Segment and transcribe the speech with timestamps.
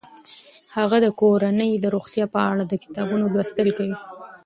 [0.75, 3.95] هغه د کورنۍ د روغتیا په اړه د کتابونو لوستل کوي.